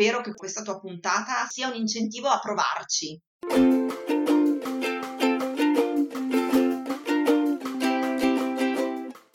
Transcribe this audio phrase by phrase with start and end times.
[0.00, 3.20] spero che questa tua puntata sia un incentivo a provarci.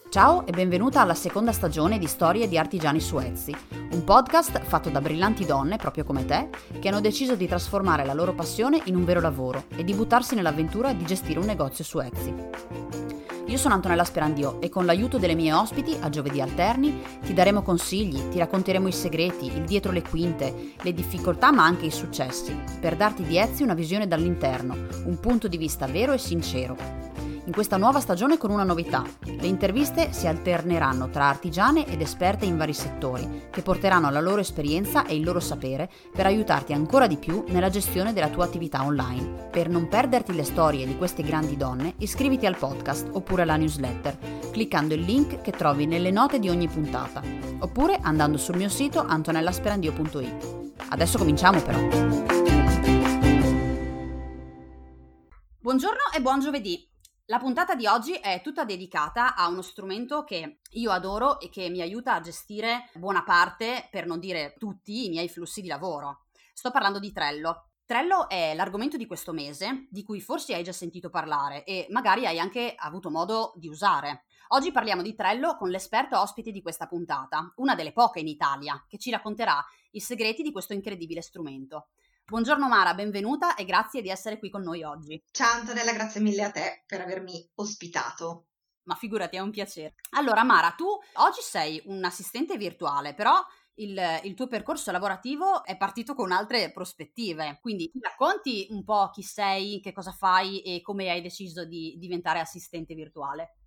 [0.09, 3.55] Ciao e benvenuta alla seconda stagione di Storie di Artigiani su Etsy,
[3.91, 8.13] un podcast fatto da brillanti donne, proprio come te, che hanno deciso di trasformare la
[8.15, 11.99] loro passione in un vero lavoro e di buttarsi nell'avventura di gestire un negozio su
[11.99, 13.14] Etsy.
[13.47, 17.61] Io sono Antonella Sperandio e con l'aiuto delle mie ospiti, a giovedì alterni, ti daremo
[17.61, 22.57] consigli, ti racconteremo i segreti, il dietro le quinte, le difficoltà ma anche i successi,
[22.79, 27.04] per darti di Etsy una visione dall'interno, un punto di vista vero e sincero
[27.45, 29.03] in questa nuova stagione con una novità.
[29.23, 34.41] Le interviste si alterneranno tra artigiane ed esperte in vari settori, che porteranno la loro
[34.41, 38.83] esperienza e il loro sapere per aiutarti ancora di più nella gestione della tua attività
[38.83, 39.49] online.
[39.51, 44.17] Per non perderti le storie di queste grandi donne, iscriviti al podcast oppure alla newsletter,
[44.51, 47.21] cliccando il link che trovi nelle note di ogni puntata,
[47.59, 50.63] oppure andando sul mio sito antonellasperandio.it.
[50.89, 51.79] Adesso cominciamo però.
[55.59, 56.93] Buongiorno e buon giovedì.
[57.27, 61.69] La puntata di oggi è tutta dedicata a uno strumento che io adoro e che
[61.69, 66.25] mi aiuta a gestire buona parte, per non dire tutti, i miei flussi di lavoro.
[66.53, 67.69] Sto parlando di Trello.
[67.83, 72.27] Trello è l'argomento di questo mese, di cui forse hai già sentito parlare e magari
[72.27, 74.25] hai anche avuto modo di usare.
[74.49, 78.85] Oggi parliamo di Trello con l'esperta ospite di questa puntata, una delle poche in Italia,
[78.87, 81.87] che ci racconterà i segreti di questo incredibile strumento.
[82.27, 85.23] Buongiorno Mara, benvenuta e grazie di essere qui con noi oggi.
[85.29, 88.47] Ciao Antonella, grazie mille a te per avermi ospitato.
[88.85, 89.93] Ma figurati, è un piacere.
[90.15, 93.39] Allora Mara, tu oggi sei un assistente virtuale, però
[93.75, 97.59] il, il, tuo percorso lavorativo è partito con altre prospettive.
[97.61, 101.93] Quindi ti racconti un po' chi sei, che cosa fai e come hai deciso di
[101.99, 103.57] diventare assistente virtuale?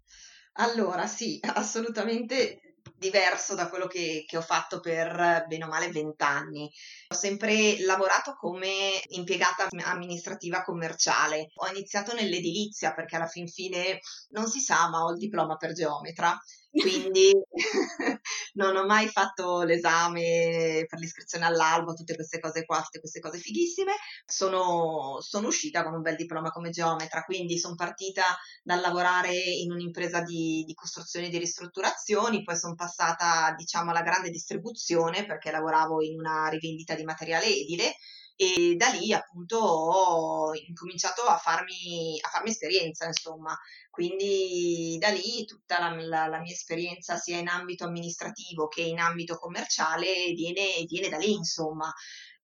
[0.55, 6.71] Allora, sì, assolutamente diverso da quello che, che ho fatto per bene o male vent'anni.
[7.11, 11.53] Ho sempre lavorato come impiegata amministrativa commerciale.
[11.55, 14.01] Ho iniziato nell'edilizia perché alla fin fine
[14.33, 16.39] non si sa, ma ho il diploma per geometra
[16.71, 17.33] quindi
[18.55, 23.39] non ho mai fatto l'esame per l'iscrizione all'albo, tutte queste cose qua, tutte queste cose
[23.39, 23.93] fighissime.
[24.27, 28.23] Sono, sono uscita con un bel diploma come geometra, quindi sono partita
[28.63, 34.03] dal lavorare in un'impresa di, di costruzioni e di ristrutturazioni, poi sono passata diciamo alla
[34.03, 37.97] grande distribuzione perché lavoravo in una rivendita di materiale edile
[38.41, 43.59] e da lì appunto ho incominciato a farmi, a farmi esperienza, insomma.
[43.91, 49.01] Quindi da lì tutta la, la, la, mia esperienza sia in ambito amministrativo che in
[49.01, 51.93] ambito commerciale viene, viene da lì, insomma.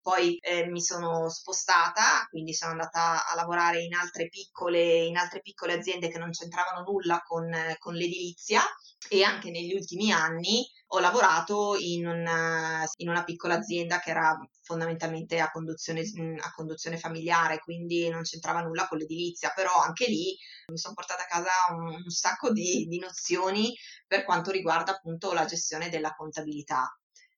[0.04, 5.40] Poi eh, mi sono spostata, quindi sono andata a lavorare in altre piccole, in altre
[5.40, 8.60] piccole aziende che non c'entravano nulla con, con l'edilizia
[9.08, 14.38] e anche negli ultimi anni ho lavorato in una, in una piccola azienda che era
[14.60, 16.02] fondamentalmente a conduzione,
[16.38, 20.36] a conduzione, familiare, quindi non c'entrava nulla con l'edilizia, però anche lì
[20.70, 23.74] mi sono portata a casa un, un sacco di, di nozioni
[24.06, 26.94] per quanto riguarda appunto la gestione della contabilità.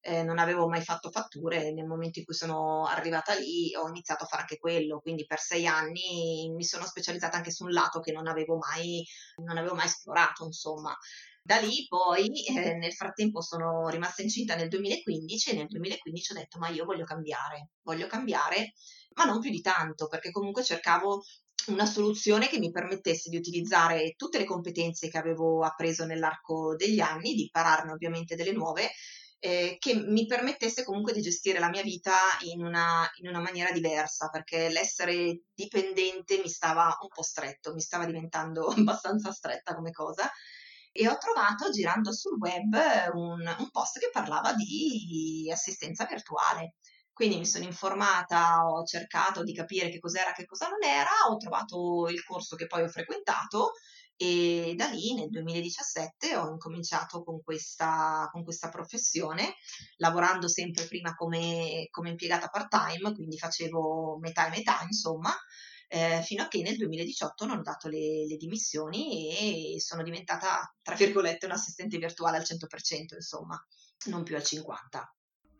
[0.08, 4.22] Eh, non avevo mai fatto fatture, nel momento in cui sono arrivata lì ho iniziato
[4.22, 7.98] a fare anche quello, quindi per sei anni mi sono specializzata anche su un lato
[7.98, 9.04] che non avevo mai,
[9.44, 10.96] non avevo mai esplorato, insomma.
[11.42, 16.34] Da lì poi eh, nel frattempo sono rimasta incinta nel 2015 e nel 2015 ho
[16.36, 18.74] detto ma io voglio cambiare, voglio cambiare,
[19.14, 21.22] ma non più di tanto perché comunque cercavo
[21.66, 27.00] una soluzione che mi permettesse di utilizzare tutte le competenze che avevo appreso nell'arco degli
[27.00, 28.90] anni, di impararne ovviamente delle nuove,
[29.38, 33.70] eh, che mi permettesse comunque di gestire la mia vita in una, in una, maniera
[33.70, 39.90] diversa, perché l'essere dipendente mi stava un po' stretto, mi stava diventando abbastanza stretta come
[39.90, 40.30] cosa
[40.92, 42.74] e ho trovato girando sul web
[43.12, 46.76] un, un post che parlava di assistenza virtuale.
[47.12, 51.36] Quindi mi sono informata, ho cercato di capire che cos'era, che cosa non era, ho
[51.36, 53.72] trovato il corso che poi ho frequentato
[54.16, 59.56] e da lì nel 2017 ho incominciato con questa, con questa professione,
[59.96, 65.32] lavorando sempre prima come, come impiegata part-time, quindi facevo metà e metà, insomma,
[65.88, 70.74] eh, fino a che nel 2018 non ho dato le, le, dimissioni e sono diventata,
[70.82, 73.62] tra virgolette, un assistente virtuale al 100%, insomma,
[74.06, 74.66] non più al 50%.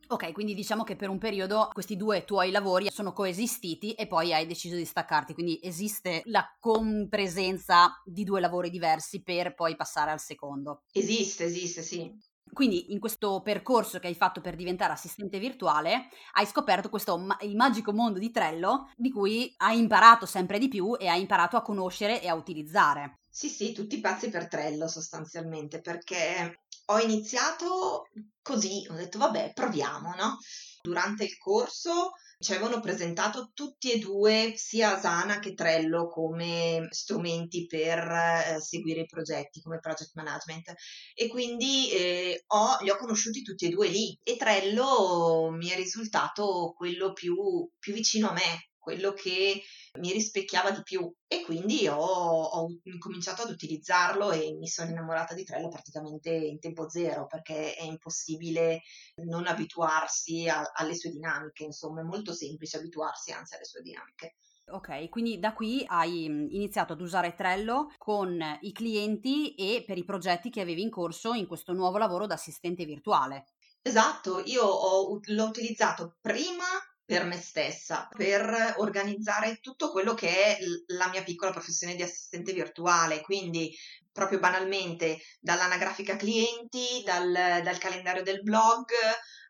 [0.08, 4.32] Ok, quindi diciamo che per un periodo questi due tuoi lavori sono coesistiti e poi
[4.32, 10.12] hai deciso di staccarti, quindi esiste la compresenza di due lavori diversi per poi passare
[10.12, 10.82] al secondo.
[10.92, 12.08] Esiste, esiste, sì.
[12.52, 17.36] Quindi in questo percorso che hai fatto per diventare assistente virtuale hai scoperto questo ma-
[17.40, 21.56] il magico mondo di Trello di cui hai imparato sempre di più e hai imparato
[21.56, 23.18] a conoscere e a utilizzare.
[23.28, 28.08] Sì, sì, tutti pazzi per Trello sostanzialmente perché ho iniziato
[28.42, 30.38] così, ho detto vabbè proviamo, no?
[30.86, 37.66] durante il corso ci avevano presentato tutti e due, sia Asana che Trello, come strumenti
[37.66, 40.74] per eh, seguire i progetti, come project management.
[41.14, 44.18] E quindi eh, ho, li ho conosciuti tutti e due lì.
[44.22, 47.34] E Trello mi è risultato quello più,
[47.78, 49.62] più vicino a me, quello che
[49.98, 52.68] mi rispecchiava di più e quindi ho, ho
[53.00, 57.82] cominciato ad utilizzarlo e mi sono innamorata di Trello praticamente in tempo zero perché è
[57.82, 58.82] impossibile
[59.24, 64.36] non abituarsi a, alle sue dinamiche, insomma è molto semplice abituarsi anzi alle sue dinamiche.
[64.68, 70.04] Ok, quindi da qui hai iniziato ad usare Trello con i clienti e per i
[70.04, 73.46] progetti che avevi in corso in questo nuovo lavoro da assistente virtuale.
[73.82, 76.64] Esatto, io ho, l'ho utilizzato prima
[77.06, 80.58] per me stessa, per organizzare tutto quello che è
[80.88, 83.72] la mia piccola professione di assistente virtuale, quindi
[84.10, 87.30] proprio banalmente dall'anagrafica clienti, dal,
[87.62, 88.86] dal calendario del blog,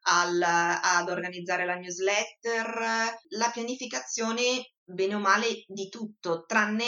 [0.09, 6.85] al, ad organizzare la newsletter, la pianificazione bene o male di tutto, tranne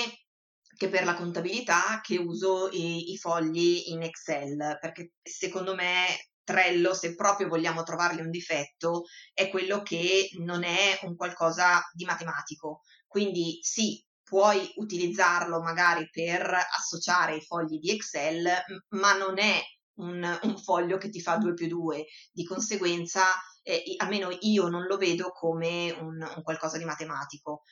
[0.76, 6.06] che per la contabilità che uso i, i fogli in Excel, perché secondo me
[6.49, 9.05] Trello, se proprio vogliamo trovargli un difetto,
[9.35, 12.81] è quello che non è un qualcosa di matematico.
[13.06, 18.49] Quindi sì, puoi utilizzarlo magari per associare i fogli di Excel,
[18.95, 19.61] ma non è
[19.97, 22.06] un, un foglio che ti fa 2 più 2.
[22.33, 23.25] Di conseguenza,
[23.62, 27.65] eh, almeno io non lo vedo come un, un qualcosa di matematico.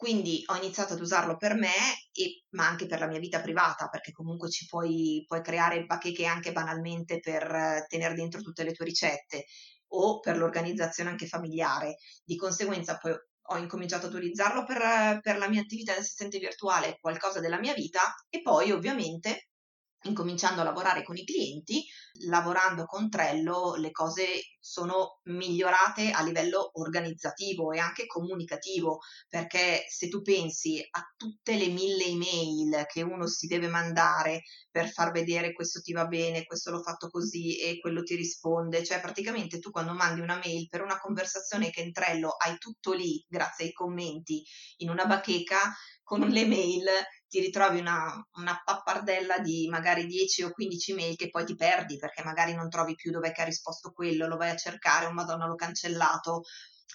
[0.00, 1.68] Quindi ho iniziato ad usarlo per me,
[2.12, 6.24] e, ma anche per la mia vita privata, perché comunque ci puoi, puoi creare bacheche
[6.24, 9.44] anche banalmente per eh, tenere dentro tutte le tue ricette
[9.88, 11.96] o per l'organizzazione anche familiare.
[12.24, 16.96] Di conseguenza poi ho incominciato ad utilizzarlo per, per la mia attività di assistente virtuale,
[16.98, 18.00] qualcosa della mia vita
[18.30, 19.49] e poi ovviamente
[20.04, 21.84] incominciando a lavorare con i clienti,
[22.26, 24.26] lavorando con Trello, le cose
[24.58, 31.68] sono migliorate a livello organizzativo e anche comunicativo, perché se tu pensi a tutte le
[31.68, 36.70] mille email che uno si deve mandare per far vedere questo ti va bene, questo
[36.70, 40.82] l'ho fatto così e quello ti risponde, cioè praticamente tu quando mandi una mail per
[40.82, 44.42] una conversazione che in Trello hai tutto lì grazie ai commenti
[44.78, 46.88] in una bacheca, con le mail
[47.30, 51.96] ti ritrovi una, una, pappardella di magari 10 o 15 mail che poi ti perdi
[51.96, 55.46] perché magari non trovi più dove ha risposto quello, lo vai a cercare, oh madonna
[55.46, 56.42] l'ho cancellato.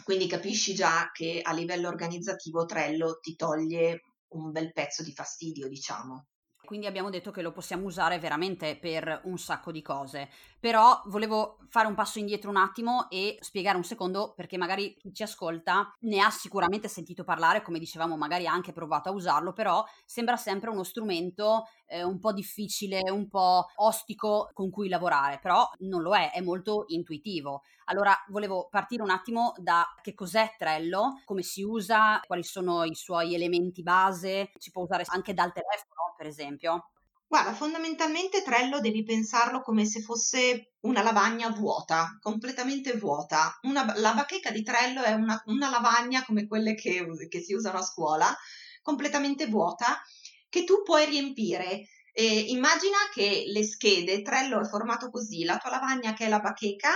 [0.04, 4.02] Quindi capisci già che a livello organizzativo Trello ti toglie
[4.34, 6.26] un bel pezzo di fastidio, diciamo.
[6.66, 10.30] Quindi abbiamo detto che lo possiamo usare veramente per un sacco di cose.
[10.66, 15.14] Però volevo fare un passo indietro un attimo e spiegare un secondo perché magari chi
[15.14, 19.54] ci ascolta ne ha sicuramente sentito parlare, come dicevamo, magari ha anche provato a usarlo,
[19.54, 25.38] però sembra sempre uno strumento eh, un po' difficile, un po' ostico con cui lavorare,
[25.38, 27.62] però non lo è, è molto intuitivo.
[27.84, 32.96] Allora volevo partire un attimo da che cos'è Trello, come si usa, quali sono i
[32.96, 36.90] suoi elementi base, si può usare anche dal telefono per esempio?
[37.36, 43.60] Guarda, fondamentalmente Trello devi pensarlo come se fosse una lavagna vuota, completamente vuota.
[43.64, 47.80] Una, la bacheca di Trello è una, una lavagna come quelle che, che, si usano
[47.80, 48.34] a scuola,
[48.82, 50.02] completamente vuota,
[50.48, 51.90] che tu puoi riempire.
[52.14, 56.40] E immagina che le schede, Trello è formato così, la tua lavagna che è la
[56.40, 56.94] bacheca,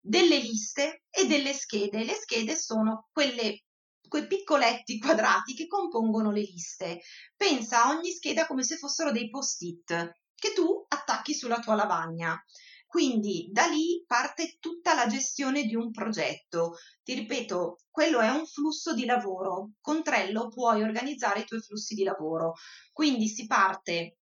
[0.00, 2.02] delle liste e delle schede.
[2.02, 3.64] Le schede sono quelle
[4.12, 7.00] quei piccoletti quadrati che compongono le liste.
[7.34, 12.38] Pensa a ogni scheda come se fossero dei post-it che tu attacchi sulla tua lavagna.
[12.86, 16.76] Quindi da lì parte tutta la gestione di un progetto.
[17.02, 19.70] Ti ripeto, quello è un flusso di lavoro.
[19.80, 22.52] Con Trello puoi organizzare i tuoi flussi di lavoro.
[22.92, 24.18] Quindi si parte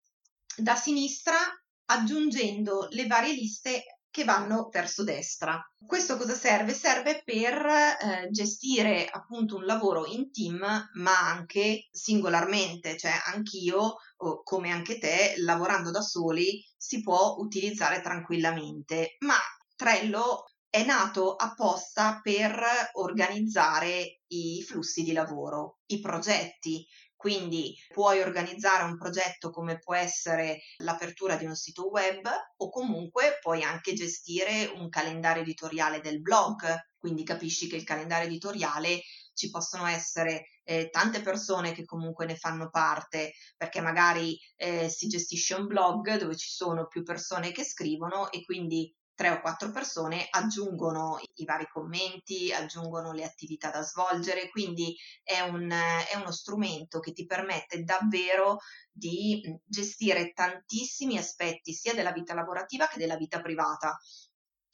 [0.56, 1.36] da sinistra
[1.84, 5.60] aggiungendo le varie liste che vanno verso destra.
[5.78, 6.72] Questo cosa serve?
[6.72, 10.58] Serve per eh, gestire appunto un lavoro in team,
[10.94, 13.96] ma anche singolarmente, cioè anch'io,
[14.42, 19.16] come anche te, lavorando da soli, si può utilizzare tranquillamente.
[19.18, 19.36] Ma
[19.74, 22.58] Trello è nato apposta per
[22.92, 30.60] organizzare i flussi di lavoro, i progetti, quindi puoi organizzare un progetto come può essere
[30.78, 36.90] l'apertura di un sito web o comunque puoi anche gestire un calendario editoriale del blog.
[36.98, 39.00] Quindi capisci che il calendario editoriale
[39.32, 45.06] ci possono essere eh, tante persone che comunque ne fanno parte, perché magari eh, si
[45.06, 49.70] gestisce un blog dove ci sono più persone che scrivono e quindi tre o quattro
[49.70, 56.30] persone aggiungono i vari commenti, aggiungono le attività da svolgere, quindi è, un, è uno
[56.30, 58.58] strumento che ti permette davvero
[58.92, 63.98] di gestire tantissimi aspetti sia della vita lavorativa che della vita privata.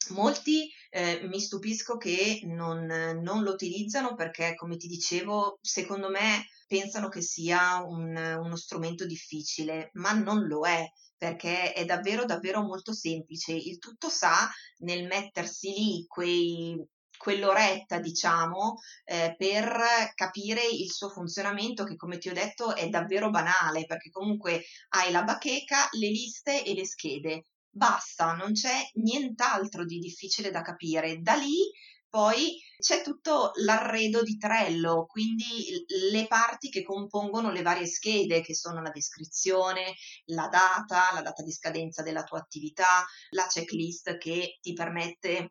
[0.09, 2.85] Molti eh, mi stupisco che non,
[3.21, 9.05] non, lo utilizzano perché, come ti dicevo, secondo me pensano che sia un, uno strumento
[9.05, 10.85] difficile, ma non lo è
[11.23, 13.53] perché è davvero davvero molto semplice.
[13.53, 18.75] Il tutto sta nel mettersi lì quei quell'oretta, diciamo,
[19.05, 24.09] eh, per capire il suo funzionamento, che come ti ho detto è davvero banale, perché
[24.09, 27.45] comunque hai la bacheca, le liste e le schede.
[27.69, 31.21] Basta, non c'è nient'altro di difficile da capire.
[31.21, 31.71] Da lì
[32.13, 38.53] poi c'è tutto l'arredo di Trello, quindi le parti che compongono le varie schede, che
[38.53, 44.59] sono la descrizione, la data, la data di scadenza della tua attività, la checklist che
[44.61, 45.49] ti permette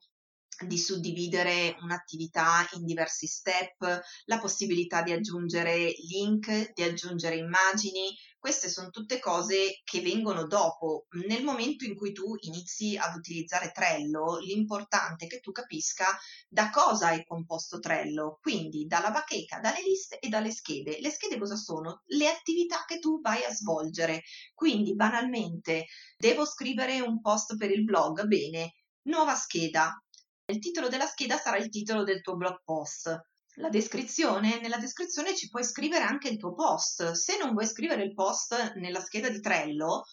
[0.66, 8.16] di suddividere un'attività in diversi step, la possibilità di aggiungere link, di aggiungere immagini.
[8.38, 11.06] Queste sono tutte cose che vengono dopo.
[11.28, 16.06] Nel momento in cui tu inizi ad utilizzare Trello, l'importante è che tu capisca
[16.48, 20.98] da cosa è composto Trello, quindi dalla bacheca, dalle liste e dalle schede.
[21.00, 22.02] Le schede cosa sono?
[22.06, 24.22] Le attività che tu vai a svolgere.
[24.54, 30.02] Quindi banalmente devo scrivere un post per il blog, bene, nuova scheda,
[30.46, 33.20] il titolo della scheda sarà il titolo del tuo blog post.
[33.56, 37.12] La descrizione, nella descrizione ci puoi scrivere anche il tuo post.
[37.12, 40.04] Se non vuoi scrivere il post nella scheda di Trello,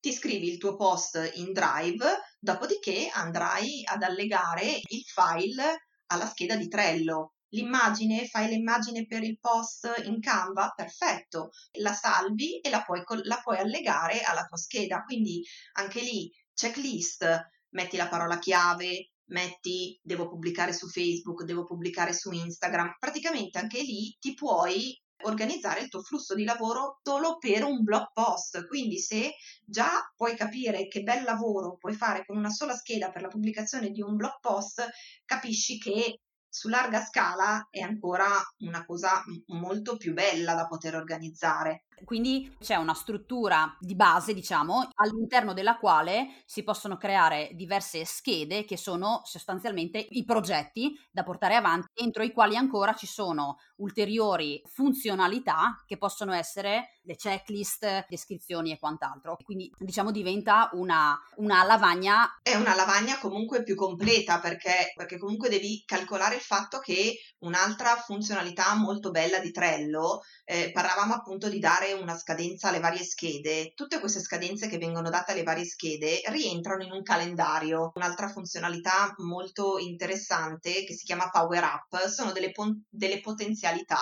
[0.00, 2.04] ti scrivi il tuo post in Drive,
[2.38, 7.34] dopodiché andrai ad allegare il file alla scheda di Trello.
[7.50, 13.40] L'immagine, fai l'immagine per il post in Canva, perfetto, la salvi e la puoi, la
[13.42, 15.02] puoi allegare alla tua scheda.
[15.02, 15.42] Quindi
[15.72, 22.30] anche lì, checklist, metti la parola chiave, metti devo pubblicare su Facebook, devo pubblicare su
[22.30, 27.82] Instagram, praticamente anche lì ti puoi organizzare il tuo flusso di lavoro solo per un
[27.82, 28.66] blog post.
[28.66, 29.32] Quindi se
[29.64, 33.90] già puoi capire che bel lavoro puoi fare con una sola scheda per la pubblicazione
[33.90, 34.86] di un blog post,
[35.24, 36.20] capisci che
[36.58, 38.26] su larga scala è ancora
[38.62, 41.84] una cosa molto più bella da poter organizzare.
[42.04, 48.64] Quindi c'è una struttura di base, diciamo, all'interno della quale si possono creare diverse schede
[48.64, 54.62] che sono sostanzialmente i progetti da portare avanti, entro i quali ancora ci sono ulteriori
[54.66, 59.36] funzionalità che possono essere le checklist, descrizioni e quant'altro.
[59.42, 62.38] Quindi diciamo diventa una, una lavagna.
[62.42, 67.94] È una lavagna comunque più completa perché, perché comunque devi calcolare il fatto che un'altra
[67.96, 73.74] funzionalità molto bella di Trello, eh, parlavamo appunto di dare una scadenza alle varie schede,
[73.74, 77.92] tutte queste scadenze che vengono date alle varie schede rientrano in un calendario.
[77.94, 83.98] Un'altra funzionalità molto interessante che si chiama Power Up sono delle, pon- delle potenzialità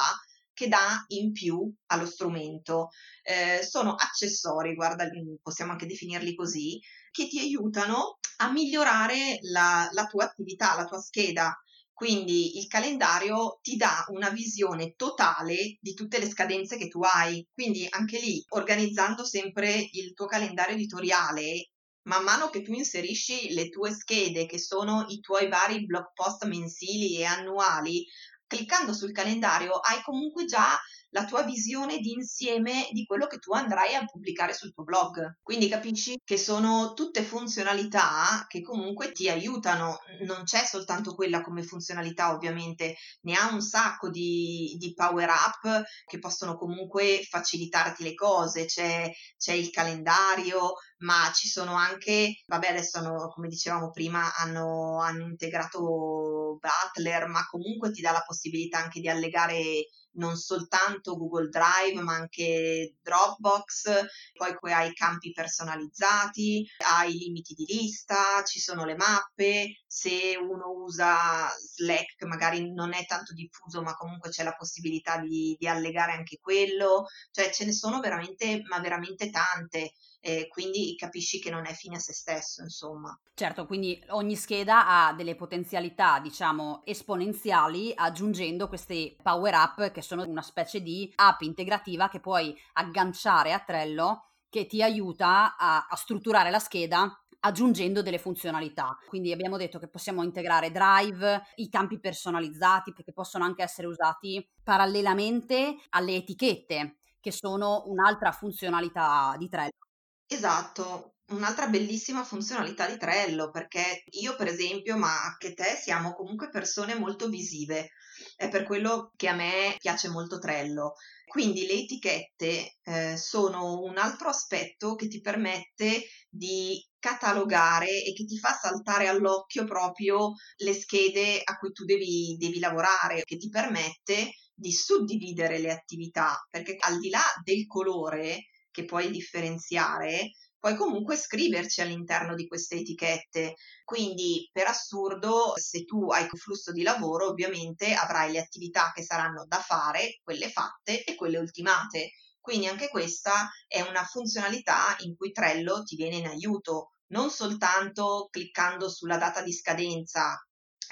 [0.53, 2.89] che dà in più allo strumento.
[3.23, 5.07] Eh, sono accessori, guarda,
[5.43, 10.99] possiamo anche definirli così, che ti aiutano a migliorare la, la tua attività, la tua
[10.99, 11.55] scheda.
[11.97, 17.43] Quindi il calendario ti dà una visione totale di tutte le scadenze che tu hai.
[17.51, 21.71] Quindi anche lì, organizzando sempre il tuo calendario editoriale,
[22.03, 26.45] man mano che tu inserisci le tue schede, che sono i tuoi vari blog post
[26.45, 28.05] mensili e annuali,
[28.47, 30.79] cliccando sul calendario hai comunque già
[31.17, 35.39] la tua visione di insieme di quello che tu andrai a pubblicare sul tuo blog.
[35.43, 41.63] Quindi capisci che sono tutte funzionalità che comunque ti aiutano, non c'è soltanto quella come
[41.63, 48.13] funzionalità ovviamente, ne ha un sacco di, di power up che possono comunque facilitarti le
[48.13, 54.35] cose, c'è, c'è il calendario, ma ci sono anche, vabbè adesso hanno, come dicevamo prima,
[54.37, 61.17] hanno, hanno integrato Butler, ma comunque ti dà la possibilità anche di allegare non soltanto
[61.17, 68.43] Google Drive ma anche Dropbox, poi hai i campi personalizzati, hai i limiti di lista,
[68.45, 74.31] ci sono le mappe, se uno usa Slack magari non è tanto diffuso ma comunque
[74.31, 79.31] c'è la possibilità di, di allegare anche quello, cioè ce ne sono veramente, ma veramente
[79.31, 83.19] tante e quindi capisci che non è fine a se stesso, insomma.
[83.35, 90.25] Certo, quindi ogni scheda ha delle potenzialità, diciamo, esponenziali, aggiungendo questi power up che sono
[90.25, 95.97] una specie di app integrativa che puoi agganciare a Trello che ti aiuta a, a
[95.97, 98.97] strutturare la scheda aggiungendo delle funzionalità.
[99.07, 104.45] Quindi abbiamo detto che possiamo integrare Drive, i campi personalizzati, perché possono anche essere usati
[104.63, 109.86] parallelamente alle etichette, che sono un'altra funzionalità di Trello.
[110.29, 116.49] Esatto, un'altra bellissima funzionalità di Trello, perché io per esempio, ma anche te, siamo comunque
[116.49, 117.91] persone molto visive,
[118.37, 120.95] è per quello che a me piace molto Trello.
[121.27, 128.25] Quindi le etichette eh, sono un altro aspetto che ti permette di catalogare e che
[128.25, 133.49] ti fa saltare all'occhio proprio le schede a cui tu devi, devi lavorare, che ti
[133.49, 140.77] permette di suddividere le attività, perché al di là del colore che puoi differenziare, puoi
[140.77, 143.55] comunque scriverci all'interno di queste etichette.
[143.85, 149.03] Quindi, per assurdo, se tu hai un flusso di lavoro, ovviamente avrai le attività che
[149.03, 152.11] saranno da fare, quelle fatte e quelle ultimate.
[152.39, 158.29] Quindi anche questa è una funzionalità in cui Trello ti viene in aiuto, non soltanto
[158.31, 160.46] cliccando sulla data di scadenza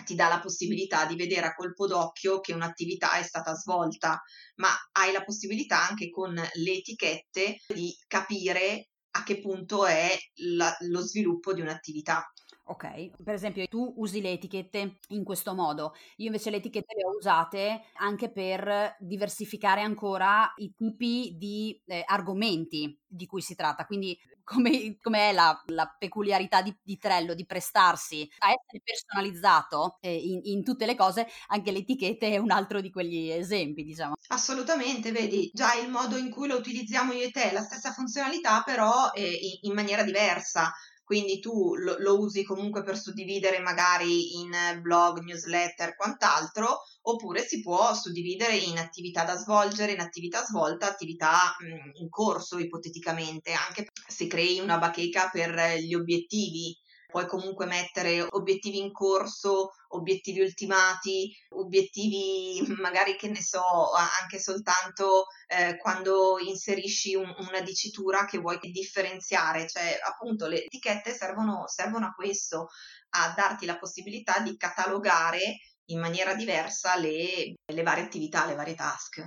[0.05, 4.21] ti dà la possibilità di vedere a colpo d'occhio che un'attività è stata svolta,
[4.57, 10.17] ma hai la possibilità anche con le etichette di capire a che punto è
[10.57, 12.25] la, lo sviluppo di un'attività.
[12.67, 17.05] Ok, per esempio tu usi le etichette in questo modo, io invece le etichette le
[17.05, 23.85] ho usate anche per diversificare ancora i tipi di eh, argomenti di cui si tratta,
[23.85, 29.99] quindi come, come è la, la peculiarità di, di, Trello di prestarsi a essere personalizzato
[30.01, 33.83] eh, in, in, tutte le cose, anche le etichette è un altro di quegli esempi,
[33.83, 34.15] diciamo.
[34.29, 38.63] Assolutamente, vedi, già il modo in cui lo utilizziamo io e te la stessa funzionalità,
[38.65, 40.73] però eh, in, in maniera diversa
[41.05, 47.61] quindi tu lo, lo, usi comunque per suddividere magari in blog, newsletter, quant'altro, oppure si
[47.61, 53.87] può suddividere in attività da svolgere, in attività svolta, attività mh, in corso ipoteticamente, anche
[54.09, 56.77] se crei una bacheca per gli obiettivi
[57.15, 63.63] puoi comunque mettere obiettivi in corso, obiettivi ultimati, obiettivi magari che ne so,
[64.21, 71.15] anche soltanto eh, quando inserisci un, una dicitura che vuoi differenziare, cioè appunto le etichette
[71.15, 72.67] servono, servono a questo,
[73.11, 75.59] a darti la possibilità di catalogare
[75.91, 79.25] in maniera diversa le, le varie attività, le varie task.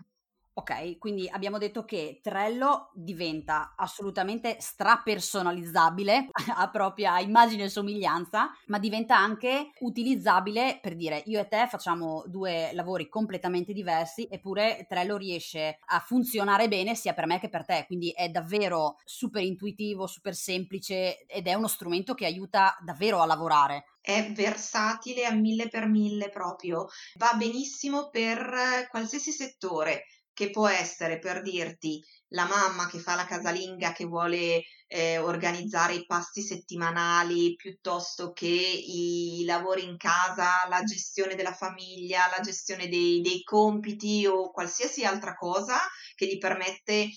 [0.59, 8.79] Ok, quindi abbiamo detto che Trello diventa assolutamente strapersonalizzabile a propria immagine e somiglianza, ma
[8.79, 15.15] diventa anche utilizzabile per dire io e te facciamo due lavori completamente diversi, eppure Trello
[15.15, 20.07] riesce a funzionare bene sia per me che per te, quindi è davvero super intuitivo,
[20.07, 23.83] super semplice ed è uno strumento che aiuta davvero a lavorare.
[24.01, 30.05] È versatile a mille per mille proprio, va benissimo per qualsiasi settore
[30.37, 35.95] che può essere per dirti la mamma che fa la casalinga che vuole eh, organizzare
[35.95, 42.87] i pasti settimanali piuttosto che i lavori in casa, la gestione della famiglia, la gestione
[42.87, 45.79] dei, dei compiti o qualsiasi altra cosa
[46.13, 47.09] che gli permette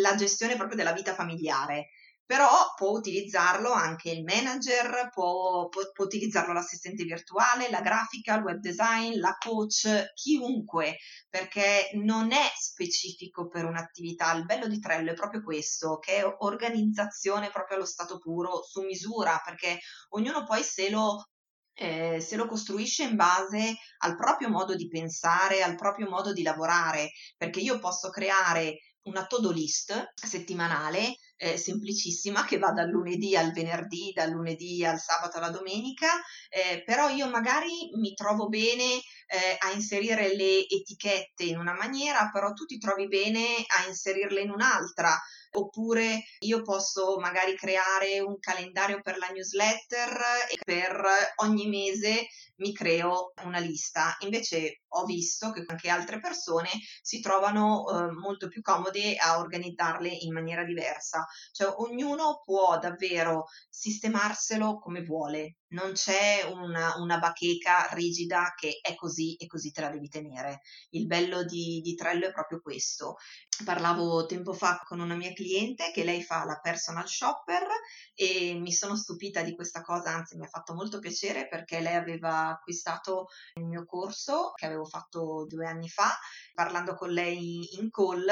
[0.00, 1.88] la gestione proprio della vita familiare
[2.26, 8.42] però può utilizzarlo anche il manager, può, può, può, utilizzarlo l'assistente virtuale, la grafica, il
[8.42, 10.96] web design, la coach, chiunque,
[11.28, 14.32] perché non è specifico per un'attività.
[14.34, 18.82] Il bello di Trello è proprio questo, che è organizzazione proprio allo stato puro, su
[18.82, 19.78] misura, perché
[20.10, 21.28] ognuno poi se lo
[21.76, 26.42] eh, se lo costruisce in base al proprio modo di pensare, al proprio modo di
[26.42, 33.36] lavorare, perché io posso creare una to-do list settimanale eh, semplicissima che va dal lunedì
[33.36, 36.08] al venerdì, dal lunedì al sabato alla domenica,
[36.48, 42.30] eh, però io magari mi trovo bene eh, a inserire le etichette in una maniera,
[42.32, 45.18] però tu ti trovi bene a inserirle in un'altra
[45.56, 50.20] oppure io posso magari creare un calendario per la newsletter
[50.50, 51.04] e per
[51.36, 54.16] ogni mese mi creo una lista.
[54.20, 56.68] Invece ho visto che anche altre persone
[57.02, 63.46] si trovano eh, molto più comode a organizzarle in maniera diversa, cioè ognuno può davvero
[63.68, 69.80] sistemarselo come vuole, non c'è una, una bacheca rigida che è così e così te
[69.82, 70.60] la devi tenere.
[70.90, 73.16] Il bello di, di Trello è proprio questo.
[73.64, 77.66] Parlavo tempo fa con una mia cliente che lei fa la personal shopper
[78.14, 81.94] e mi sono stupita di questa cosa, anzi mi ha fatto molto piacere perché lei
[81.94, 86.10] aveva acquistato il mio corso che avevo fatto due anni fa,
[86.54, 88.26] parlando con lei in call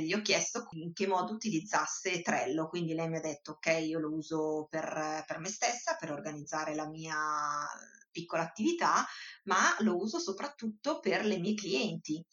[0.00, 3.98] gli ho chiesto in che modo utilizzasse Trello, quindi lei mi ha detto ok, io
[3.98, 7.16] lo uso per, per me stessa, per organizzare la mia
[8.10, 9.04] piccola attività,
[9.44, 12.24] ma lo uso soprattutto per le mie clienti.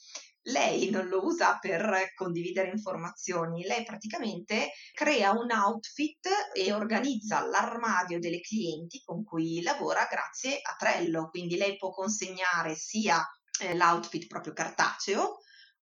[0.48, 8.18] Lei non lo usa per condividere informazioni, lei praticamente crea un outfit e organizza l'armadio
[8.18, 13.22] delle clienti con cui lavora grazie a Trello, quindi lei può consegnare sia
[13.60, 15.38] eh, l'outfit proprio cartaceo,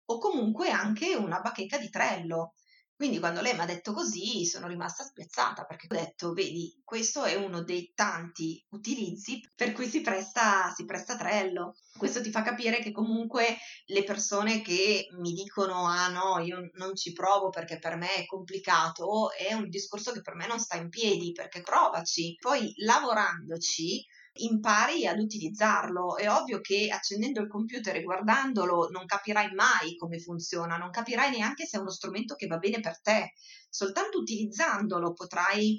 [0.06, 2.54] o comunque anche una bacheca di Trello.
[2.96, 7.24] Quindi quando lei mi ha detto così sono rimasta spiazzata perché ho detto, vedi, questo
[7.24, 11.74] è uno dei tanti utilizzi per cui si presta, si presta Trello.
[11.96, 13.56] Questo ti fa capire che comunque
[13.86, 18.26] le persone che mi dicono ah no, io non ci provo perché per me è
[18.26, 22.36] complicato, è un discorso che per me non sta in piedi perché provaci.
[22.40, 24.06] Poi lavorandoci
[24.38, 26.16] impari ad utilizzarlo.
[26.16, 31.30] È ovvio che accendendo il computer e guardandolo non capirai mai come funziona, non capirai
[31.30, 33.32] neanche se è uno strumento che va bene per te.
[33.68, 35.78] Soltanto utilizzandolo potrai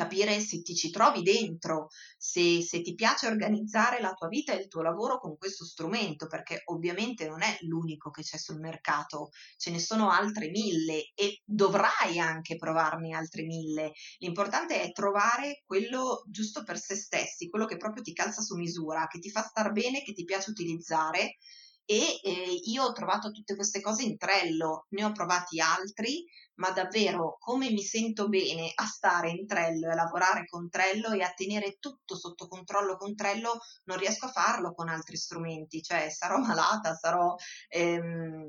[0.00, 4.60] capire se ti ci trovi dentro, se, se, ti piace organizzare la tua vita e
[4.62, 9.28] il tuo lavoro con questo strumento, perché ovviamente non è l'unico che c'è sul mercato,
[9.58, 13.92] ce ne sono altre mille e dovrai anche provarne altre mille.
[14.20, 19.06] L'importante è trovare quello giusto per se stessi, quello che proprio ti calza su misura,
[19.06, 21.36] che ti fa star bene, che ti piace utilizzare
[21.84, 26.70] e eh, io ho trovato tutte queste cose in Trello, ne ho provati altri, ma
[26.70, 31.22] davvero come mi sento bene a stare in Trello e a lavorare con Trello e
[31.22, 36.08] a tenere tutto sotto controllo con Trello, non riesco a farlo con altri strumenti, cioè
[36.10, 37.34] sarò malata, sarò...
[37.68, 38.48] Ehm,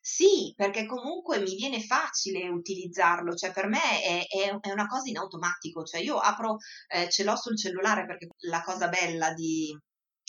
[0.00, 5.10] sì, perché comunque mi viene facile utilizzarlo, cioè per me è, è, è una cosa
[5.10, 6.56] in automatico, cioè io apro,
[6.88, 9.76] eh, ce l'ho sul cellulare perché la cosa bella di,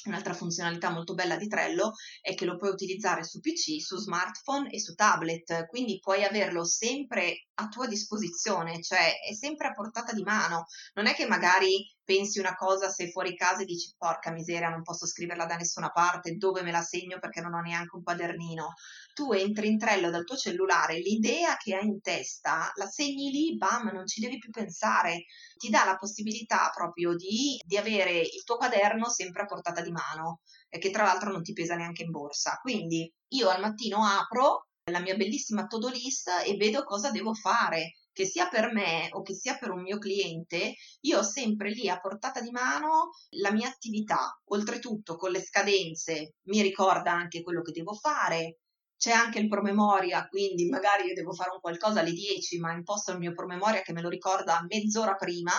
[0.10, 4.70] Un'altra funzionalità molto bella di Trello è che lo puoi utilizzare su PC, su smartphone
[4.72, 10.12] e su tablet, quindi puoi averlo sempre a tua disposizione, cioè è sempre a portata
[10.12, 10.66] di mano.
[10.96, 14.82] Non è che magari pensi una cosa, sei fuori casa e dici porca miseria, non
[14.82, 18.74] posso scriverla da nessuna parte, dove me la segno perché non ho neanche un quadernino.
[19.14, 23.58] Tu entri in Trello dal tuo cellulare, l'idea che hai in testa la segni lì,
[23.58, 25.26] bam, non ci devi più pensare.
[25.56, 29.92] Ti dà la possibilità proprio di, di avere il tuo quaderno sempre a portata di
[29.92, 32.58] mano che tra l'altro non ti pesa neanche in borsa.
[32.60, 37.99] Quindi io al mattino apro la mia bellissima to-do list e vedo cosa devo fare
[38.20, 41.88] che sia per me o che sia per un mio cliente, io ho sempre lì
[41.88, 44.38] a portata di mano la mia attività.
[44.48, 48.58] Oltretutto con le scadenze mi ricorda anche quello che devo fare,
[49.00, 53.14] c'è anche il promemoria, quindi magari io devo fare un qualcosa alle 10, ma imposto
[53.14, 55.54] il mio promemoria che me lo ricorda mezz'ora prima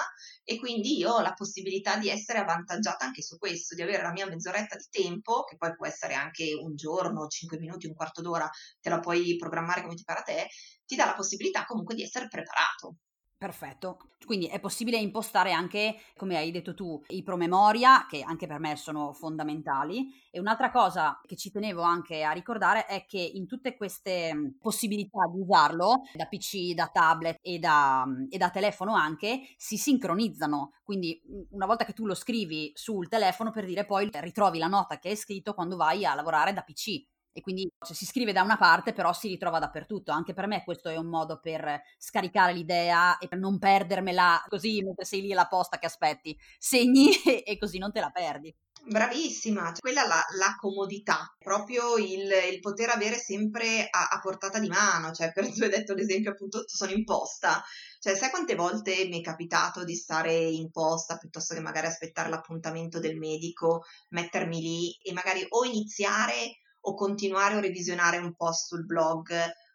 [0.45, 4.13] e quindi io ho la possibilità di essere avvantaggiata anche su questo, di avere la
[4.13, 8.21] mia mezz'oretta di tempo, che poi può essere anche un giorno, 5 minuti, un quarto
[8.21, 8.49] d'ora,
[8.79, 10.49] te la puoi programmare come ti pare a te,
[10.85, 12.97] ti dà la possibilità comunque di essere preparato.
[13.43, 18.59] Perfetto, quindi è possibile impostare anche, come hai detto tu, i promemoria, che anche per
[18.59, 20.13] me sono fondamentali.
[20.31, 25.21] E un'altra cosa che ci tenevo anche a ricordare è che in tutte queste possibilità
[25.33, 30.73] di usarlo, da PC, da tablet e da, e da telefono anche, si sincronizzano.
[30.83, 31.19] Quindi
[31.53, 35.09] una volta che tu lo scrivi sul telefono, per dire poi ritrovi la nota che
[35.09, 38.57] hai scritto quando vai a lavorare da PC e quindi cioè, si scrive da una
[38.57, 40.13] parte però si ritrova dappertutto.
[40.13, 44.83] Anche per me questo è un modo per scaricare l'idea e per non perdermela così
[44.83, 46.37] mentre sei lì alla posta che aspetti.
[46.59, 47.13] Segni
[47.45, 48.55] e così non te la perdi.
[48.83, 54.69] Bravissima, quella la, la comodità, proprio il, il, poter avere sempre a, a, portata di
[54.69, 57.63] mano, cioè per tu hai detto l'esempio appunto sono in posta,
[58.01, 62.31] cioè sai quante volte mi è capitato di stare in posta piuttosto che magari aspettare
[62.31, 68.67] l'appuntamento del medico, mettermi lì e magari o iniziare o continuare o revisionare un post
[68.67, 69.33] sul blog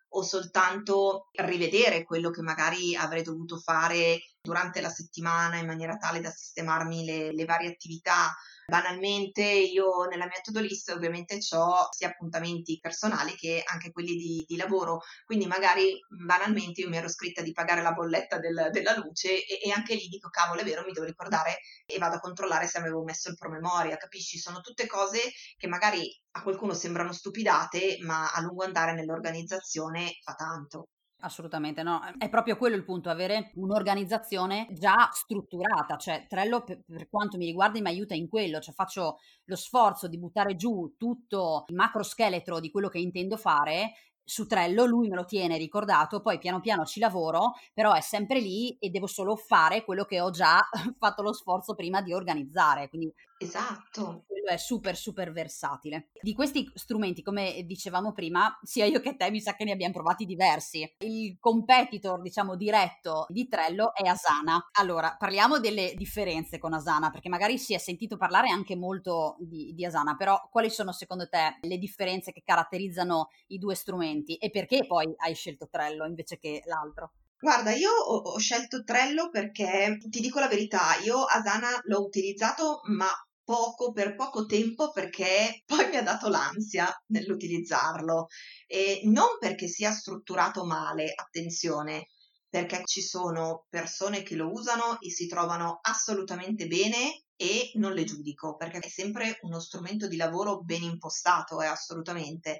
[0.09, 6.21] o soltanto rivedere quello che magari avrei dovuto fare durante la settimana in maniera tale
[6.21, 8.31] da sistemarmi le, le varie attività
[8.67, 14.43] Banalmente io nella mia to-do list ovviamente ho sia appuntamenti personali che anche quelli di,
[14.47, 18.97] di, lavoro, quindi magari banalmente io mi ero scritta di pagare la bolletta del, della
[18.97, 22.19] luce e, e, anche lì dico cavolo è vero mi devo ricordare e vado a
[22.19, 24.39] controllare se avevo messo il promemoria, capisci?
[24.39, 25.19] Sono tutte cose
[25.57, 30.87] che magari a qualcuno sembrano stupidate ma a lungo andare nell'organizzazione fa tanto.
[31.25, 37.09] Assolutamente no, è proprio quello il punto, avere un'organizzazione già strutturata, cioè Trello per, per,
[37.09, 41.63] quanto mi riguarda mi aiuta in quello, cioè faccio lo sforzo di buttare giù tutto
[41.67, 46.21] il macro scheletro di quello che intendo fare su Trello, lui me lo tiene ricordato,
[46.21, 50.21] poi piano piano ci lavoro, però è sempre lì e devo solo fare quello che
[50.21, 50.59] ho già
[50.99, 54.23] fatto lo sforzo prima di organizzare, quindi Esatto.
[54.27, 56.09] Quello è super, super versatile.
[56.21, 59.93] Di questi strumenti, come dicevamo prima, sia io che te mi sa che ne abbiamo
[59.93, 60.89] provati diversi.
[60.99, 64.69] Il competitor, diciamo, diretto di Trello è Asana.
[64.79, 69.73] Allora, parliamo delle differenze con Asana, perché magari si è sentito parlare anche molto di,
[69.73, 74.49] di Asana, però quali sono secondo te le differenze che caratterizzano i due strumenti e
[74.49, 77.11] perché poi hai scelto Trello invece che l'altro?
[77.39, 82.81] Guarda, io ho, ho, scelto Trello perché ti dico la verità, io Asana l'ho utilizzato,
[82.85, 83.07] ma
[83.43, 88.27] poco per poco tempo perché poi mi ha dato l'ansia nell'utilizzarlo
[88.67, 92.07] e non perché sia strutturato male, attenzione,
[92.49, 98.05] perché ci sono persone che lo usano e si trovano assolutamente bene e non le
[98.05, 102.59] giudico perché è sempre uno strumento di lavoro ben impostato, eh, assolutamente.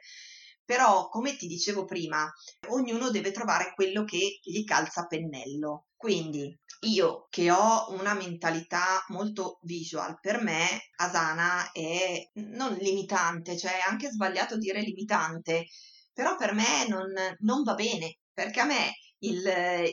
[0.66, 2.30] Però, come ti dicevo prima,
[2.70, 5.86] ognuno deve trovare quello che gli calza pennello.
[5.96, 13.78] Quindi io che ho una mentalità molto visual, per me Asana è non limitante, cioè
[13.78, 15.66] è anche sbagliato dire limitante,
[16.14, 19.44] però per me non, non va bene, perché a me il,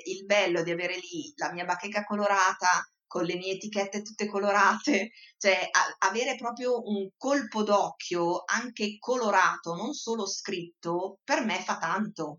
[0.05, 2.83] il bello di avere lì la mia bacheca colorata,
[3.13, 9.75] con le mie etichette tutte colorate, cioè a, avere proprio un colpo d'occhio anche colorato,
[9.75, 12.39] non solo scritto, per me fa tanto.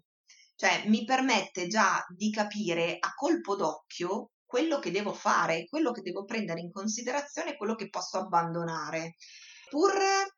[0.56, 6.02] Cioè mi permette già di capire a colpo d'occhio quello che devo fare, quello che
[6.02, 9.14] devo prendere in considerazione, quello che posso abbandonare
[9.74, 9.92] pur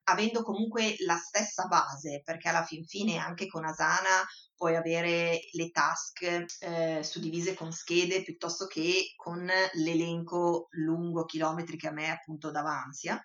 [0.05, 5.71] avendo comunque la stessa base, perché alla fin fine anche con Asana puoi avere le
[5.71, 12.49] task eh, suddivise con schede piuttosto che con l'elenco lungo chilometri che a me appunto
[12.49, 13.21] dava ansia.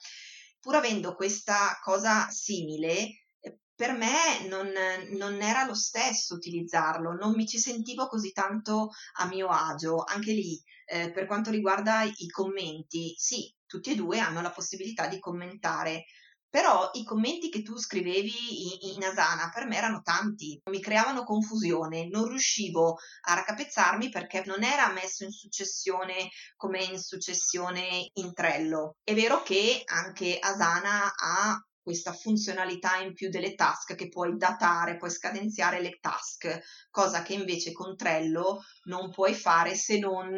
[0.59, 4.69] Pur avendo questa cosa simile, eh, per me non,
[5.17, 10.03] non, era lo stesso utilizzarlo, non mi ci sentivo così tanto a mio agio.
[10.03, 15.07] Anche lì, eh, per quanto riguarda i commenti, sì, tutti e due hanno la possibilità
[15.07, 16.07] di commentare.
[16.49, 21.23] Però i commenti che tu scrivevi in, in Asana per me erano tanti, mi creavano
[21.23, 28.33] confusione, non riuscivo a raccapezzarmi perché non era messo in successione come in successione in
[28.35, 28.97] Trello.
[29.05, 34.97] È vero che anche Asana ha questa funzionalità in più delle task che puoi datare,
[34.97, 40.37] puoi scadenziare le task, cosa che invece con Trello non puoi fare se non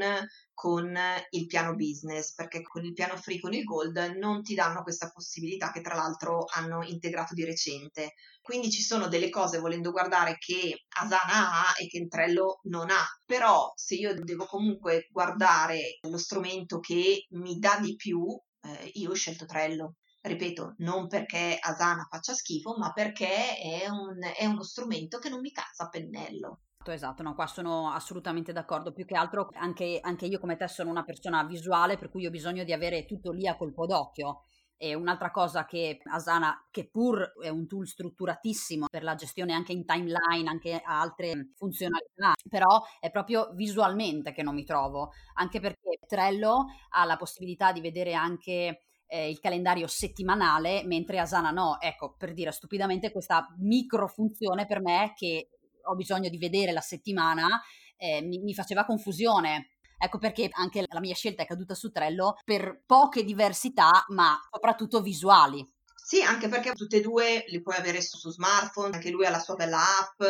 [0.63, 0.97] con
[1.31, 5.11] il piano business, perché con il piano free, con il gold, non ti danno questa
[5.11, 8.15] possibilità che tra l'altro hanno integrato di recente.
[8.41, 13.05] Quindi ci sono delle cose, volendo guardare, che Asana ha e che Trello non ha.
[13.27, 18.25] Però se io devo comunque guardare lo strumento che mi dà di più,
[18.61, 19.97] eh, io ho scelto Trello.
[20.21, 25.41] Ripeto, non perché Asana faccia schifo, ma perché è, un, è uno strumento che non
[25.41, 26.61] mi calza a pennello.
[26.91, 28.93] Esatto, no, qua sono assolutamente d'accordo.
[28.93, 32.31] Più che altro anche, anche, io come te sono una persona visuale, per cui ho
[32.31, 34.43] bisogno di avere tutto lì a colpo d'occhio.
[34.77, 39.71] E un'altra cosa che Asana, che pur è un tool strutturatissimo per la gestione anche
[39.73, 45.61] in timeline, anche a altre funzionalità, però è proprio visualmente che non mi trovo, anche
[45.61, 51.79] perché Trello ha la possibilità di vedere anche eh, il calendario settimanale, mentre Asana no.
[51.81, 55.49] Ecco, per dire stupidamente questa micro funzione per me che
[55.85, 57.61] ho bisogno di vedere la settimana,
[57.97, 59.71] eh, mi, mi faceva confusione.
[59.99, 65.01] Ecco perché anche la mia scelta è caduta su Trello per poche diversità, ma soprattutto
[65.01, 65.65] visuali.
[66.13, 69.31] Sì, anche perché tutte e due li puoi avere su, su, smartphone, anche lui ha
[69.31, 70.23] la sua bella app,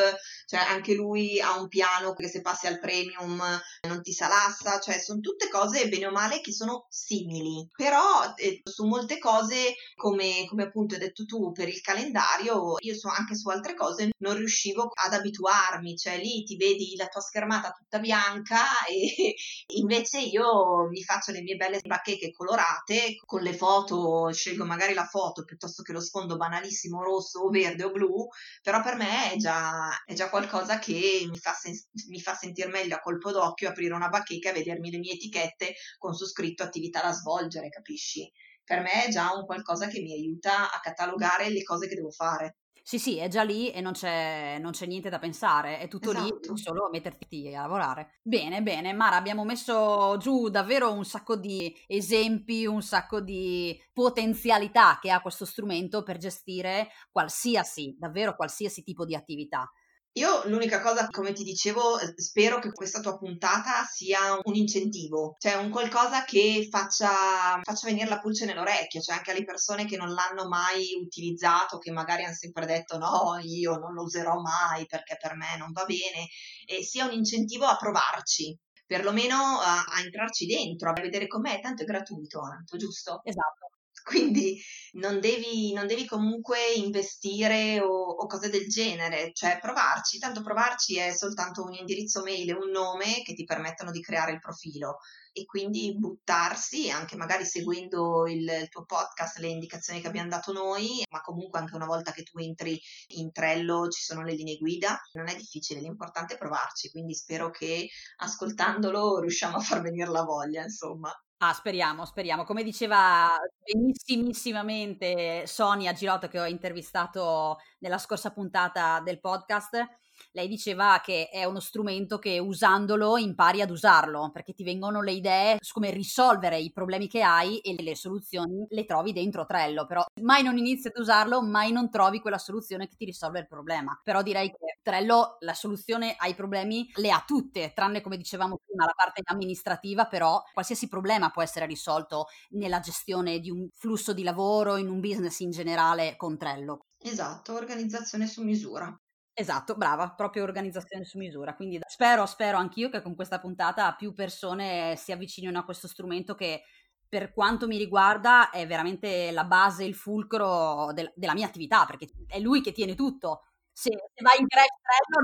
[0.46, 3.42] cioè anche lui ha un piano che se passi al premium
[3.88, 8.60] non ti salassa, cioè sono tutte cose bene o male che sono simili, però eh,
[8.62, 13.34] su molte cose, come, come, appunto hai detto tu per il calendario, io so anche
[13.34, 17.98] su altre cose non riuscivo ad abituarmi, cioè lì ti vedi la tua schermata tutta
[17.98, 19.34] bianca e
[19.74, 25.06] invece io mi faccio le mie belle bacheche colorate con le foto, scelgo magari la
[25.06, 28.28] foto piuttosto piuttosto che lo sfondo banalissimo rosso o verde o blu,
[28.62, 31.74] però per me è già, è già qualcosa che mi fa, sen-
[32.08, 35.74] mi fa sentire meglio a colpo d'occhio aprire una bacheca e vedermi le mie etichette
[35.98, 38.30] con su scritto attività da svolgere, capisci?
[38.64, 42.10] Per me è già un qualcosa che mi aiuta a catalogare le cose che devo
[42.10, 42.56] fare.
[42.84, 46.10] Sì, sì, è già lì e non c'è, non c'è niente da pensare, è tutto
[46.10, 46.52] esatto.
[46.52, 48.18] lì, solo metterti a lavorare.
[48.22, 54.98] Bene, bene, Mara, abbiamo messo giù davvero un sacco di esempi, un sacco di potenzialità
[55.00, 59.70] che ha questo strumento per gestire qualsiasi, davvero qualsiasi tipo di attività.
[60.16, 65.54] Io l'unica cosa, come ti dicevo, spero che questa tua puntata sia un incentivo, cioè
[65.54, 70.12] un qualcosa che faccia, faccia venire la pulce nell'orecchio, cioè anche alle persone che non
[70.12, 75.16] l'hanno mai utilizzato, che magari hanno sempre detto no, io non lo userò mai perché
[75.18, 76.28] per me non va bene,
[76.66, 81.82] e sia un incentivo a provarci, perlomeno a, a, entrarci dentro, a vedere com'è, tanto
[81.82, 83.22] è gratuito, Anto, giusto?
[83.24, 83.70] Esatto.
[84.10, 84.60] Quindi
[84.92, 90.98] non devi, non devi comunque investire o, o, cose del genere, cioè provarci, tanto provarci
[90.98, 94.98] è soltanto un indirizzo mail e un nome che ti permettono di creare il profilo
[95.32, 100.52] e quindi buttarsi anche magari seguendo il, il, tuo podcast, le indicazioni che abbiamo dato
[100.52, 102.78] noi, ma comunque anche una volta che tu entri
[103.16, 107.50] in Trello ci sono le linee guida, non è difficile, l'importante è provarci, quindi spero
[107.50, 111.10] che ascoltandolo riusciamo a far venire la voglia, insomma.
[111.44, 112.44] Ah, speriamo, speriamo.
[112.44, 119.84] Come diceva benissimamente Sonia Girotto che ho intervistato nella scorsa puntata del podcast,
[120.32, 125.12] lei diceva che è uno strumento che usandolo impari ad usarlo, perché ti vengono le
[125.12, 129.86] idee su come risolvere i problemi che hai e le soluzioni le trovi dentro Trello,
[129.86, 133.46] però mai non inizi ad usarlo, mai non trovi quella soluzione che ti risolve il
[133.46, 133.98] problema.
[134.02, 138.84] Però direi che Trello la soluzione ai problemi le ha tutte, tranne come dicevamo prima
[138.84, 144.22] la parte amministrativa, però qualsiasi problema può essere risolto nella gestione di un flusso di
[144.22, 146.86] lavoro, in un business in generale con Trello.
[146.98, 149.01] Esatto, organizzazione su misura.
[149.36, 151.54] Esatto, brava, proprio organizzazione su misura.
[151.54, 156.34] Quindi spero, spero anch'io che con questa puntata più persone si avvicinino a questo strumento
[156.34, 156.62] che
[157.08, 162.08] per quanto mi riguarda è veramente la base, il fulcro del, della mia attività, perché
[162.26, 164.68] è lui che tiene tutto sì, se vai in crash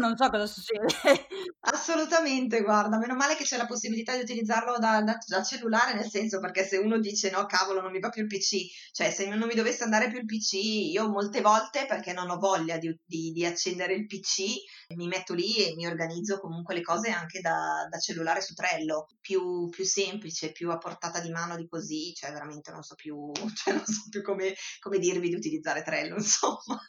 [0.01, 0.87] non so cosa succede.
[1.61, 6.09] Assolutamente, guarda, meno male che c'è la possibilità di utilizzarlo da, da, da, cellulare, nel
[6.09, 9.29] senso perché se uno dice no, cavolo, non mi va più il PC, cioè se
[9.29, 12.99] non mi dovesse andare più il PC, io molte volte, perché non ho voglia di,
[13.05, 14.45] di, di accendere il PC,
[14.95, 19.09] mi metto lì e mi organizzo comunque le cose anche da, da cellulare su Trello,
[19.21, 23.31] più, più, semplice, più a portata di mano di così, cioè veramente non so più,
[23.55, 26.81] cioè non so più come, come dirvi di utilizzare Trello, insomma.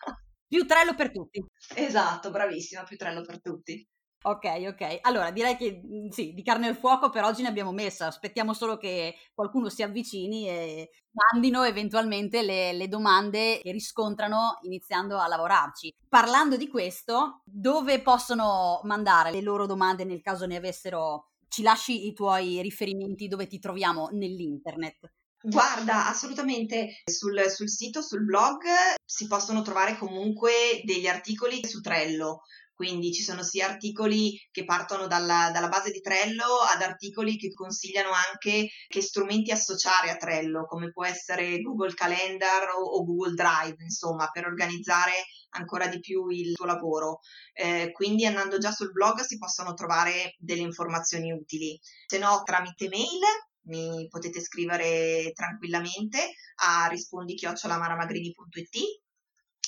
[0.50, 1.46] Più Trello per tutti.
[1.76, 3.88] Esatto, bravissima, più Trello per tutti.
[4.22, 4.98] Ok, ok.
[5.02, 8.08] Allora direi che mm, sì, di carne al fuoco per oggi ne abbiamo messa.
[8.08, 15.20] Aspettiamo solo che qualcuno si avvicini e mandino eventualmente le, le, domande che riscontrano iniziando
[15.20, 15.94] a lavorarci.
[16.10, 21.28] Parlando di questo, dove possono mandare le loro domande nel caso ne avessero?
[21.48, 25.12] Ci lasci i tuoi riferimenti dove ti troviamo nell'internet.
[25.42, 28.64] Guarda, assolutamente sul, sul, sito, sul blog
[29.06, 32.42] si possono trovare comunque degli articoli su Trello,
[32.74, 37.54] quindi ci sono sia articoli che partono dalla, dalla, base di Trello ad articoli che
[37.54, 43.34] consigliano anche che strumenti associare a Trello, come può essere Google Calendar o, o Google
[43.34, 45.14] Drive, insomma, per organizzare
[45.52, 47.20] ancora di più il tuo lavoro.
[47.54, 51.80] Eh, quindi andando già sul blog si possono trovare delle informazioni utili.
[52.08, 53.20] Se no, tramite mail
[53.64, 59.02] mi potete scrivere tranquillamente a rispondi-maramagrini.it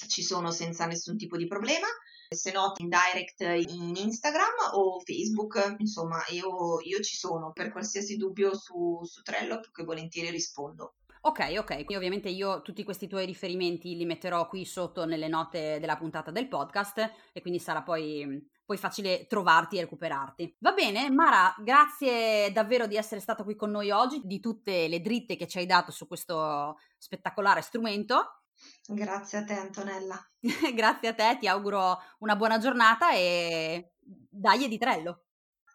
[0.07, 1.87] ci sono senza nessun tipo di problema.
[2.29, 5.75] Se no in direct in Instagram o Facebook.
[5.79, 7.51] Insomma io, io ci sono.
[7.51, 12.63] Per qualsiasi dubbio su, su Trello più che volentieri rispondo Ok, ok, quindi ovviamente io
[12.63, 16.97] tutti questi tuoi riferimenti li metterò qui sotto nelle note della puntata del podcast
[17.31, 20.55] e quindi sarà poi poi facile trovarti e recuperarti.
[20.59, 25.01] Va bene, Mara, grazie davvero di essere stata qui con noi oggi, di tutte le
[25.01, 28.43] dritte che ci hai dato su questo spettacolare strumento.
[28.87, 30.17] Grazie a te Antonella.
[30.73, 35.25] grazie a te, ti auguro una buona giornata e dai di trello.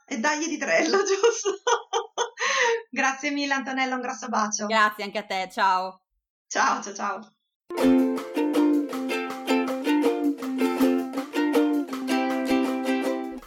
[0.07, 1.61] E dai di trello, giusto?
[2.97, 4.65] Grazie mille Antonella, un grosso bacio.
[4.65, 6.01] Grazie anche a te, ciao.
[6.47, 7.31] Ciao, ciao, ciao.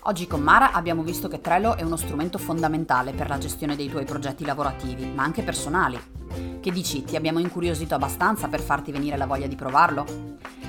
[0.01, 3.89] Oggi con Mara abbiamo visto che Trello è uno strumento fondamentale per la gestione dei
[3.89, 6.48] tuoi progetti lavorativi, ma anche personali.
[6.61, 10.05] Che dici, ti abbiamo incuriosito abbastanza per farti venire la voglia di provarlo?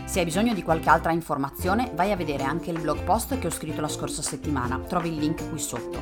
[0.05, 3.49] Se hai bisogno di qualche altra informazione, vai a vedere anche il blog post che
[3.49, 5.99] ho scritto la scorsa settimana, trovi il link qui sotto.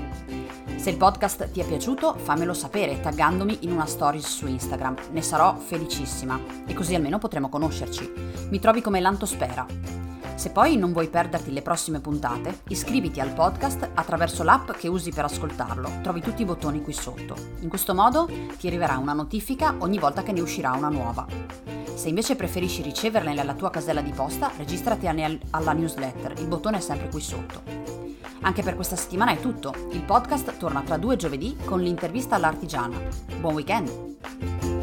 [0.76, 5.22] Se il podcast ti è piaciuto, fammelo sapere taggandomi in una stories su Instagram, ne
[5.22, 8.12] sarò felicissima e così almeno potremo conoscerci.
[8.50, 10.07] Mi trovi come Lantospera.
[10.38, 15.10] Se poi non vuoi perderti le prossime puntate, iscriviti al podcast attraverso l'app che usi
[15.10, 15.98] per ascoltarlo.
[16.00, 17.34] Trovi tutti i bottoni qui sotto.
[17.58, 21.26] In questo modo ti arriverà una notifica ogni volta che ne uscirà una nuova.
[21.92, 26.80] Se invece preferisci riceverla nella tua casella di posta, registrati alla newsletter, il bottone è
[26.80, 27.62] sempre qui sotto.
[28.42, 29.74] Anche per questa settimana è tutto.
[29.90, 32.96] Il podcast torna tra due giovedì con l'intervista all'artigiana.
[33.40, 34.77] Buon weekend!